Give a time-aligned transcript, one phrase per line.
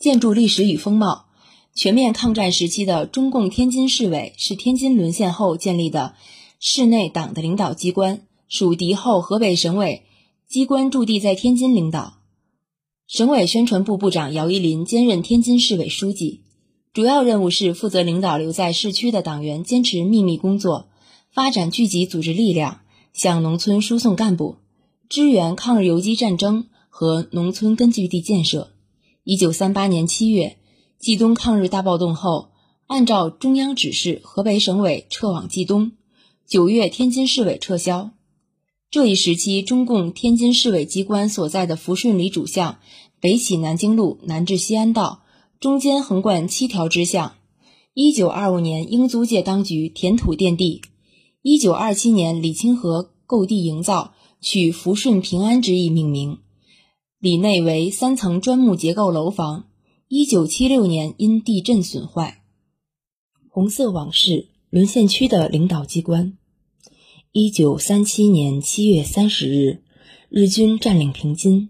[0.00, 1.26] 建筑历史与风貌。
[1.74, 6.14] 全面抗战时期的中共天津市委是天津沦陷后建立的
[6.58, 10.02] 市内党的领导机关，属敌后河北省委，
[10.48, 12.14] 机关驻地在天津领导。
[13.06, 16.40] 省委宣传部部长姚依林兼任天津市委书记，
[16.94, 20.88] 主要任务是负责领导留在市区的党员坚持秘密工作，
[21.30, 22.80] 发展聚集组织力量，
[23.12, 24.56] 向农村输送干部，
[25.10, 28.72] 支援抗日游击战争和农村根据地建设。
[29.22, 30.56] 一九三八年七月。
[30.98, 32.50] 冀东抗日大暴动后，
[32.86, 35.92] 按照中央指示，河北省委撤往冀东。
[36.46, 38.10] 九月，天津市委撤销。
[38.90, 42.80] 这一时期，中共天津市委机关所在的抚顺里主巷，
[43.20, 45.22] 北起南京路，南至西安道，
[45.58, 47.34] 中间横贯七条支巷。
[47.94, 50.82] 一九二五年，英租界当局填土垫地。
[51.42, 56.38] 一九二七年，李清河购地营造，取抚顺平安之意命名。
[57.20, 59.66] 里内为三层砖木结构楼房。
[60.08, 62.42] 一九七六年因地震损坏。
[63.50, 66.38] 红色往事，沦陷区的领导机关。
[67.30, 69.82] 一九三七年七月三十日，
[70.30, 71.68] 日军占领平津。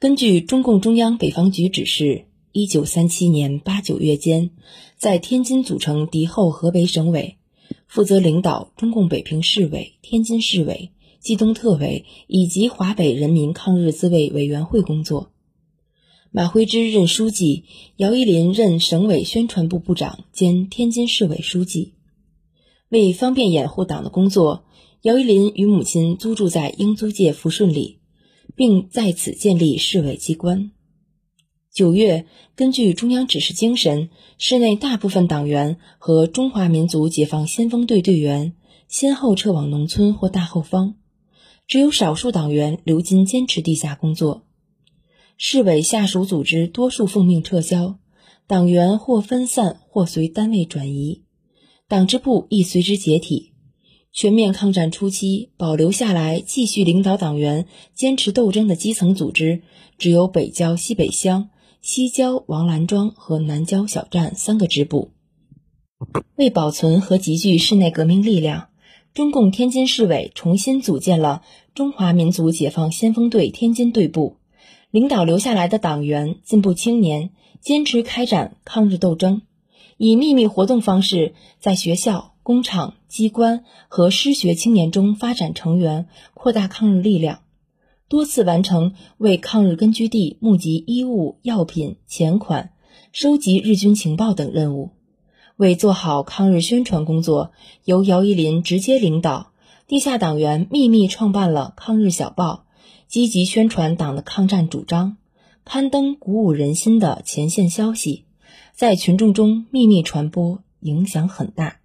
[0.00, 4.50] 根据中共中央北方局指示，一九三七年八九月间，
[4.98, 7.36] 在天津组成敌后河北省委，
[7.86, 15.32] 负责领导中共北平市委、天津市委、冀东特委以及华北人民抗日自卫委员会工作。
[16.32, 17.64] 马辉之任书记，
[17.96, 21.94] 姚依林任省委宣传部部长兼天津市委书记。
[22.88, 24.64] 为方便掩护党的工作，
[25.02, 27.98] 姚依林与母亲租住在英租界抚顺里，
[28.56, 30.70] 并在此建立市委机关。
[31.72, 32.26] 九月，
[32.56, 38.54] 根据中央指示精神，市内大部分党员和中华民族解放先锋队队员
[38.88, 40.96] 先后撤往农村或大后方，
[41.70, 44.44] 只有少数党员留京坚持地下工作。
[45.36, 48.00] 市委下属组织多数奉命撤销，
[48.48, 51.22] 党员或分散或随单位转移，
[51.86, 53.52] 党支部亦随之解体。
[54.12, 59.62] 全面抗战初期，保留下来继续领导党员坚持斗争的基层组织，
[59.96, 61.50] 只有北郊西北乡、
[61.80, 65.12] 西郊王兰庄和南郊小站三个支部。
[66.34, 68.69] 为保存和集聚市内革命力量，
[69.12, 71.42] 中共天津市委重新组建了
[71.74, 74.36] 中华民族解放先锋队天津队部。
[74.92, 79.42] 领导留下来的党员、进步青年坚持开展抗日斗争，
[79.96, 87.40] 以秘密活动方式在学校、工厂、机关和失学青年中发展成员，扩大抗日力量，
[88.08, 92.70] 多次完成为抗日根据地募集衣物、药品、钱款，
[93.12, 94.90] 收集日军情报等任务。
[95.60, 97.52] 为做好抗日宣传工作，
[97.84, 99.52] 由姚依林直接领导，
[99.86, 102.64] 地下党员秘密创办了《抗日小报》。
[103.08, 105.18] 积极宣传党的抗战主张，
[105.66, 108.24] 刊登鼓舞人心的前线消息，
[108.72, 111.80] 在群众中秘密传播，影响很大。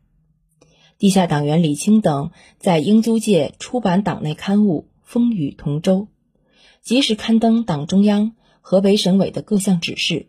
[0.97, 5.99] 地下党员李清等在英租界出版党内刊物《风雨同舟》，
[6.81, 8.31] 及时刊登党中央、
[8.61, 10.27] 河北省委的各项指示。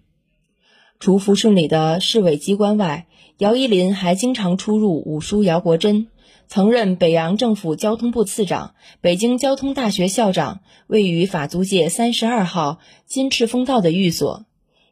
[0.99, 3.07] 除抚顺里的市委机关外，
[3.39, 6.09] 姚依林还经常出入五书姚国珍。
[6.49, 14.47] 曾任北洋政府交通部次长、北京交通大学校长，位于法租界三十二号金赤峰道的寓所。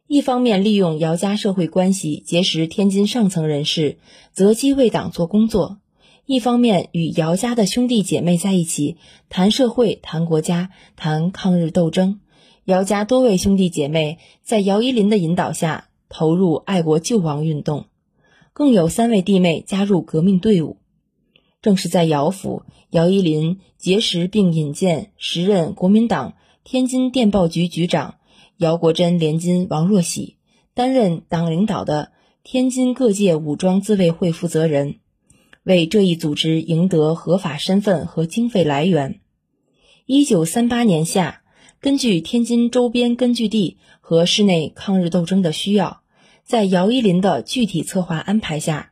[0.05, 3.97] 一方面利用姚家社会关系结识天津上层人士，
[4.31, 5.77] 择机为党做工作；
[6.27, 12.19] 一方面与姚家的兄弟姐妹在一起谈社会、谈国家、谈抗日斗争。
[12.65, 17.85] 姚家多位兄弟姐妹在姚依林的引导下投入爱国救亡运动，
[18.55, 20.77] 更有三位弟妹加入革命队伍。
[21.61, 28.15] 正是在姚府，姚依林结识并引荐时任国民党天津电报局局长
[28.55, 30.37] 姚国珍连金王若喜，
[30.73, 32.13] 担任党领导的
[32.43, 34.99] 天津各界武装自卫会负责人，
[35.63, 39.19] 为这一组织赢得合法身份和经费来源。
[40.05, 41.41] 一九三八年夏，
[41.81, 46.03] 根据天津周边根据地和市内抗日斗争的需要，
[46.45, 48.91] 在姚依林的具体策划安排下，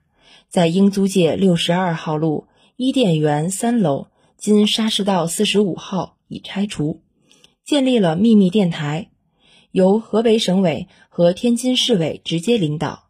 [0.50, 2.48] 在英租界六十二号路。
[2.78, 4.08] 伊甸园三楼
[4.38, 7.04] （今沙市道四十五号）已拆除，
[7.64, 9.12] 建立了秘密电台，
[9.70, 13.10] 由河北省委和天津市委直接领导，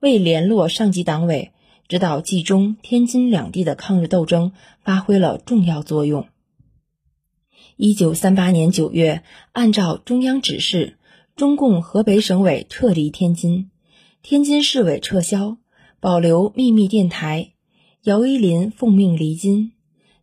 [0.00, 1.52] 为联络上级党委、
[1.86, 4.50] 指导冀中、天津两地的抗日斗争
[4.82, 6.26] 发挥了重要作用。
[7.76, 10.98] 一九三八年九月，按照中央指示，
[11.36, 13.70] 中共河北省委撤离天津，
[14.26, 15.58] 天津市委撤销，
[16.00, 17.50] 保留秘密电台。
[18.04, 19.72] 姚依林奉命离京，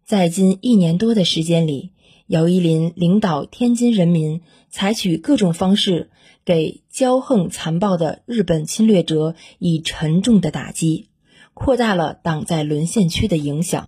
[0.04, 1.92] 在近一年多的时间里，
[2.26, 6.10] 姚依林领导天津人民采取各种方式，
[6.44, 11.10] 给给骄横残暴的日本侵略者以沉重的打击，
[11.54, 13.80] 扩大了党在沦陷区的影响。